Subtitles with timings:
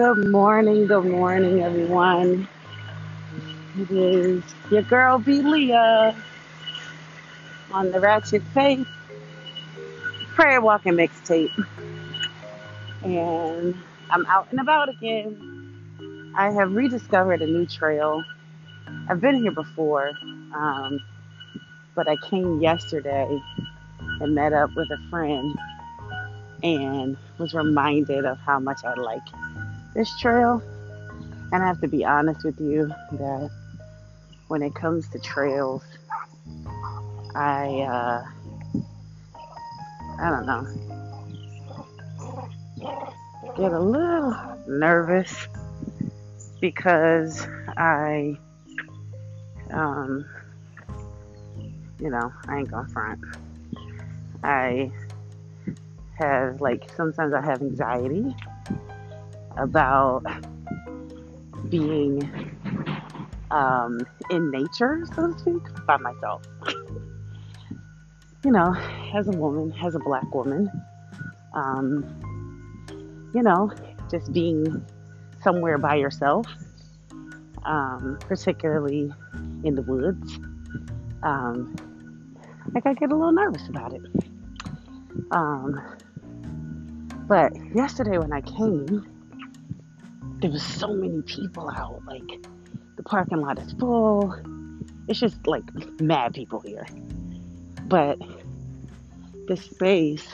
[0.00, 2.48] Good morning, good morning, everyone.
[3.78, 6.16] It is your girl B Leah
[7.70, 8.88] on the Ratchet Faith
[10.34, 11.50] Prayer Walking Mixtape.
[13.02, 13.76] And
[14.10, 15.60] I'm out and about again.
[16.34, 18.24] I have rediscovered a new trail.
[19.10, 20.12] I've been here before,
[20.54, 20.98] um,
[21.94, 23.38] but I came yesterday
[24.20, 25.58] and met up with a friend
[26.62, 29.22] and was reminded of how much I like
[29.94, 30.62] this trail.
[31.52, 33.50] And I have to be honest with you that
[34.48, 35.82] when it comes to trails,
[37.34, 38.24] I uh,
[40.20, 40.66] I don't know,
[43.56, 44.36] get a little
[44.66, 45.48] nervous
[46.60, 48.36] because I
[49.70, 50.24] um,
[52.00, 53.20] you know, I ain't gonna front.
[54.42, 54.90] I
[56.18, 58.34] have like sometimes I have anxiety
[59.56, 60.24] about
[61.68, 62.22] being
[63.50, 66.42] um, in nature, so to speak, by myself.
[68.44, 68.74] You know,
[69.14, 70.70] as a woman, as a black woman,
[71.54, 72.04] um,
[73.34, 73.72] you know,
[74.10, 74.84] just being
[75.42, 76.46] somewhere by yourself,
[77.64, 79.12] um, particularly
[79.64, 80.38] in the woods,
[81.22, 81.76] um,
[82.74, 84.02] like I get a little nervous about it.
[85.30, 85.80] Um,
[87.28, 89.06] but yesterday when I came,
[90.40, 92.02] there was so many people out.
[92.06, 92.46] Like
[92.96, 94.34] the parking lot is full.
[95.08, 95.64] It's just like
[96.00, 96.86] mad people here.
[97.86, 98.18] But
[99.48, 100.26] the space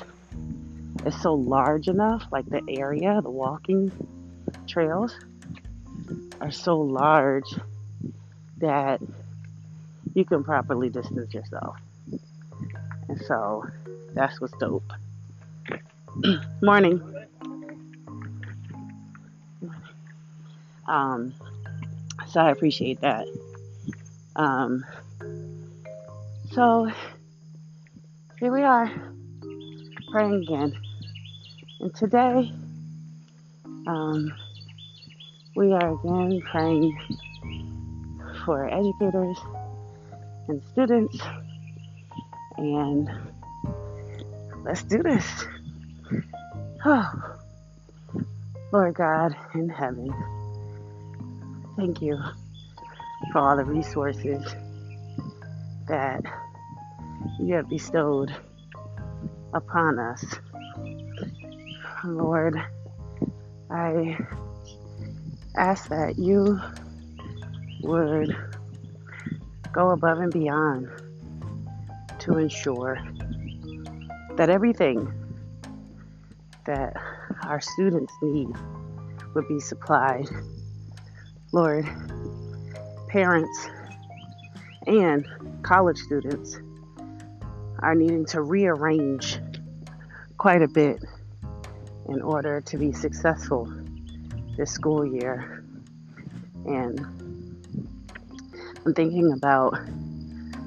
[1.04, 3.90] is so large enough, like the area, the walking
[4.66, 5.14] trails
[6.40, 7.54] are so large
[8.58, 9.00] that
[10.14, 11.76] you can properly distance yourself.
[13.08, 13.64] And so
[14.14, 14.92] that's what's dope.
[16.62, 17.00] Morning.
[20.88, 21.34] Um,
[22.28, 23.26] so I appreciate that.
[24.36, 24.84] Um,
[26.52, 26.90] so
[28.38, 28.90] here we are
[30.10, 30.76] praying again.
[31.80, 32.52] And today,
[33.86, 34.32] um,
[35.54, 36.98] we are again praying
[38.44, 39.38] for educators
[40.48, 41.18] and students.
[42.58, 43.10] And
[44.64, 45.44] let's do this.
[46.88, 47.34] Oh,
[48.70, 50.14] Lord God in heaven,
[51.76, 52.18] thank you
[53.32, 54.42] for all the resources
[55.88, 56.22] that
[57.38, 58.34] you have bestowed
[59.52, 60.24] upon us.
[62.04, 62.56] Lord,
[63.70, 64.18] I
[65.56, 66.60] ask that you
[67.82, 68.36] would
[69.72, 70.88] go above and beyond
[72.20, 72.98] to ensure
[74.36, 75.12] that everything
[76.64, 76.94] that
[77.44, 78.48] our students need
[79.34, 80.28] would be supplied.
[81.52, 81.88] Lord,
[83.08, 83.68] parents
[84.86, 85.26] and
[85.62, 86.58] college students
[87.78, 89.38] are needing to rearrange
[90.38, 91.02] quite a bit
[92.08, 93.72] in order to be successful
[94.56, 95.64] this school year.
[96.66, 97.00] And
[98.84, 99.78] I'm thinking about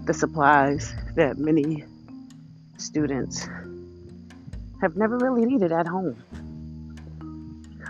[0.05, 1.83] the supplies that many
[2.77, 3.47] students
[4.81, 6.23] have never really needed at home.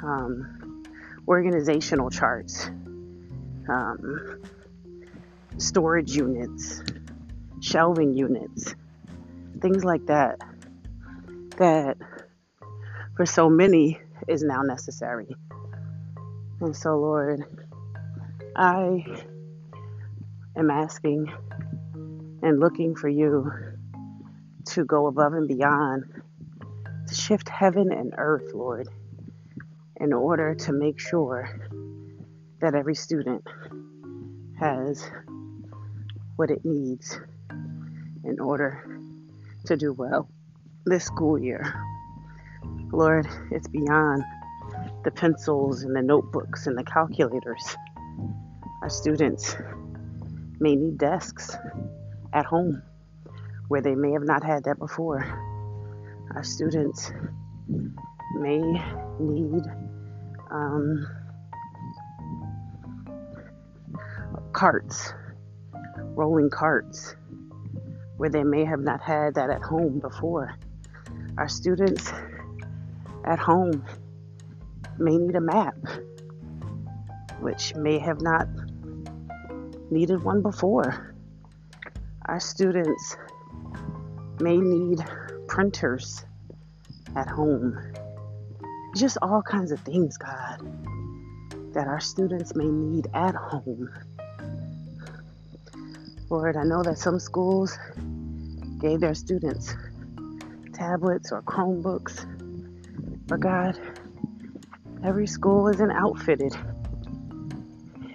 [0.01, 0.58] Um,
[1.29, 2.71] organizational charts,
[3.69, 4.41] um,
[5.57, 6.81] storage units,
[7.61, 8.73] shelving units,
[9.61, 10.39] things like that,
[11.57, 11.97] that
[13.15, 15.27] for so many is now necessary.
[16.61, 17.43] And so, Lord,
[18.55, 19.05] I
[20.57, 21.31] am asking
[22.41, 23.51] and looking for you
[24.69, 26.05] to go above and beyond,
[27.07, 28.89] to shift heaven and earth, Lord,
[29.99, 31.49] in order to make sure
[32.61, 33.43] that every student
[34.59, 35.09] has
[36.35, 37.19] what it needs
[38.23, 38.99] in order
[39.65, 40.29] to do well
[40.85, 41.73] this school year.
[42.91, 44.23] Lord, it's beyond
[45.03, 47.75] the pencils and the notebooks and the calculators.
[48.81, 49.55] Our students
[50.59, 51.55] may need desks
[52.33, 52.81] at home
[53.67, 55.23] where they may have not had that before.
[56.35, 57.11] Our students
[58.35, 58.59] may
[59.19, 59.63] need
[60.51, 61.07] um,
[64.53, 65.13] carts,
[66.15, 67.15] rolling carts,
[68.17, 70.55] where they may have not had that at home before.
[71.37, 72.11] Our students
[73.23, 73.85] at home
[74.97, 75.77] may need a map,
[77.39, 78.47] which may have not
[79.89, 81.15] needed one before.
[82.25, 83.17] Our students
[84.39, 84.99] may need
[85.47, 86.25] printers
[87.15, 87.88] at home.
[88.95, 90.59] Just all kinds of things, God.
[91.73, 93.89] that our students may need at home.
[96.29, 97.77] Lord, I know that some schools
[98.79, 99.75] gave their students
[100.73, 102.25] tablets or Chromebooks,
[103.27, 103.77] but God,
[105.03, 106.55] every school isn't outfitted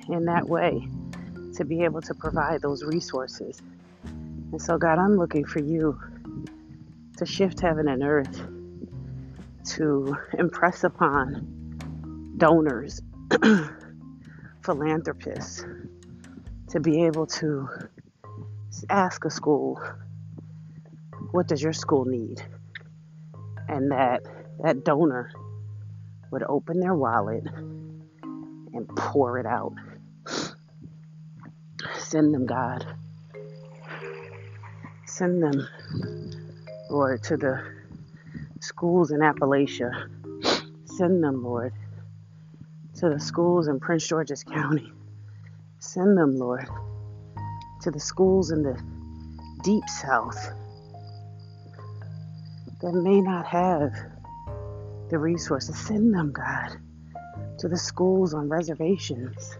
[0.08, 0.88] in that way
[1.56, 3.60] to be able to provide those resources.
[4.04, 5.98] And so, God, I'm looking for you
[7.18, 8.40] to shift heaven and earth,
[9.64, 13.00] to impress upon donors,
[14.64, 15.64] philanthropists,
[16.70, 17.68] to be able to
[18.90, 19.80] ask a school,
[21.30, 22.42] what does your school need?
[23.68, 24.22] And that
[24.62, 25.32] that donor
[26.30, 27.44] would open their wallet
[28.22, 29.74] and pour it out.
[31.98, 32.86] Send them, God.
[35.06, 35.66] Send them,
[36.90, 37.73] Lord, to the
[38.64, 40.08] schools in Appalachia.
[40.86, 41.72] Send them, Lord,
[42.96, 44.90] to the schools in Prince George's County.
[45.80, 46.66] Send them, Lord,
[47.82, 48.80] to the schools in the
[49.62, 50.52] deep south
[52.80, 53.92] that may not have
[55.10, 55.78] the resources.
[55.78, 56.78] Send them, God,
[57.58, 59.58] to the schools on reservations.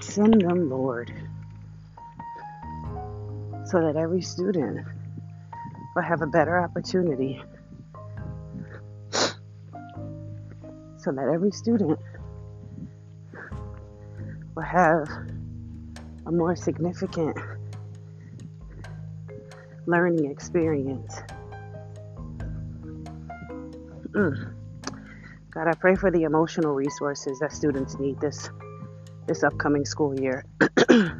[0.00, 1.12] Send them, Lord,
[3.66, 4.86] so that every student
[5.94, 7.42] will have a better opportunity.
[10.98, 11.98] So that every student
[14.54, 15.08] will have
[16.26, 17.36] a more significant
[19.86, 21.20] learning experience.
[24.12, 24.54] Mm.
[25.50, 28.48] God, I pray for the emotional resources that students need this
[29.26, 30.44] this upcoming school year.
[30.88, 31.12] I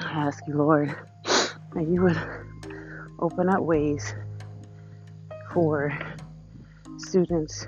[0.00, 0.94] ask you, Lord,
[1.74, 2.16] that you would
[3.24, 4.14] open up ways
[5.50, 5.98] for
[6.98, 7.66] students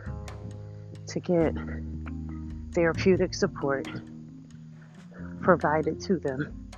[1.06, 1.54] to get
[2.74, 3.88] therapeutic support
[5.40, 6.68] provided to them.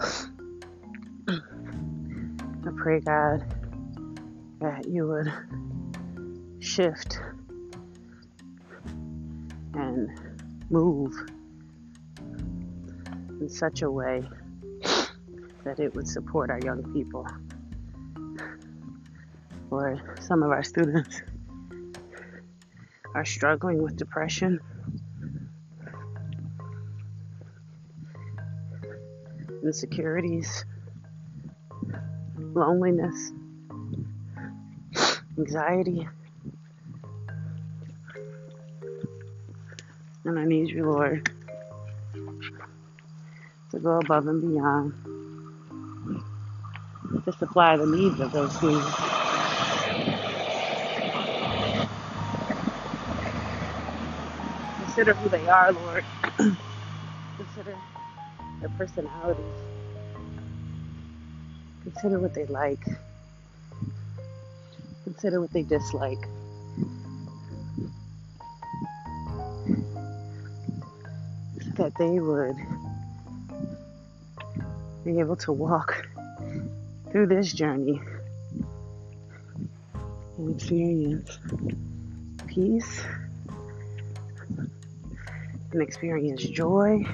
[1.28, 3.44] I pray, God,
[4.60, 5.32] that you would
[6.60, 7.18] shift
[9.74, 10.08] and
[10.70, 11.12] move
[13.40, 14.22] in such a way
[15.64, 17.26] that it would support our young people.
[19.70, 21.20] Or some of our students
[23.14, 24.60] are struggling with depression.
[29.62, 30.64] Insecurities,
[32.38, 33.32] loneliness,
[35.36, 36.08] anxiety.
[40.24, 41.30] And I need you, Lord,
[43.70, 44.94] to go above and beyond
[47.24, 49.17] to supply the needs of those students.
[54.98, 56.04] Consider who they are, Lord.
[57.36, 57.76] Consider
[58.58, 59.44] their personalities.
[61.84, 62.84] Consider what they like.
[65.04, 66.18] Consider what they dislike.
[71.76, 72.56] That they would
[75.04, 76.08] be able to walk
[77.12, 78.02] through this journey
[80.38, 81.38] and experience
[82.48, 83.04] peace
[85.72, 87.04] and experience joy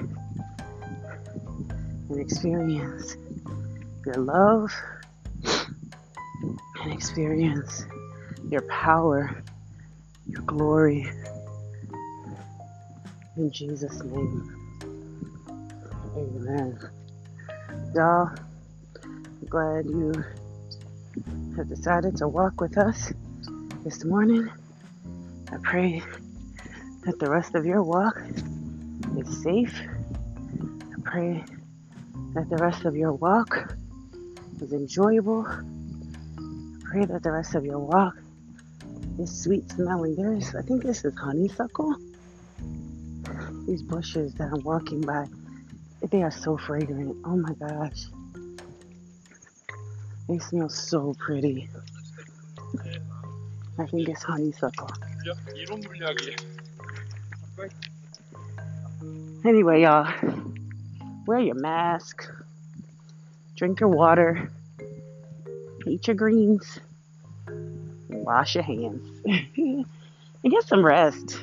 [2.09, 3.17] and experience
[4.05, 4.71] your love
[6.83, 7.85] and experience
[8.49, 9.43] your power,
[10.27, 11.09] your glory.
[13.37, 14.55] In Jesus' name,
[16.15, 16.79] amen.
[17.93, 18.29] Y'all,
[19.03, 20.13] I'm glad you
[21.57, 23.11] have decided to walk with us
[23.83, 24.49] this morning.
[25.51, 26.03] I pray
[27.05, 28.21] that the rest of your walk
[29.17, 29.79] is safe.
[29.81, 31.43] I pray
[32.33, 33.73] that the rest of your walk
[34.61, 35.45] is enjoyable.
[35.47, 38.15] I pray that the rest of your walk
[39.19, 40.15] is sweet smelling.
[40.15, 41.95] There's, I think this is honeysuckle.
[43.67, 45.27] These bushes that I'm walking by
[46.11, 47.15] they are so fragrant.
[47.25, 48.05] Oh my gosh.
[50.27, 51.69] They smell so pretty.
[53.79, 54.89] I think it's honeysuckle.
[59.45, 60.11] Anyway, y'all,
[61.25, 62.27] wear your mask,
[63.55, 64.51] drink your water,
[65.87, 66.79] eat your greens,
[68.09, 69.85] wash your hands, and
[70.49, 71.39] get some rest.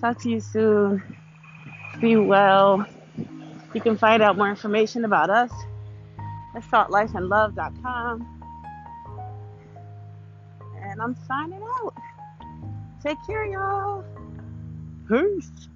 [0.00, 1.02] Talk to you soon.
[2.00, 2.84] Be well.
[3.74, 5.52] You can find out more information about us
[6.56, 8.40] at saltlifeandlove.com.
[10.82, 11.94] And I'm signing out.
[13.02, 14.04] Take care, y'all.
[15.12, 15.71] Peace.